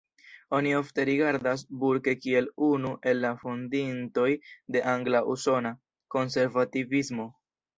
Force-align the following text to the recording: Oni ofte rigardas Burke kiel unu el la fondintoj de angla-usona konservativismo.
Oni 0.59 0.69
ofte 0.77 1.03
rigardas 1.09 1.63
Burke 1.83 2.15
kiel 2.23 2.49
unu 2.69 2.93
el 3.11 3.21
la 3.27 3.33
fondintoj 3.43 4.27
de 4.77 4.85
angla-usona 4.95 5.77
konservativismo. 6.17 7.29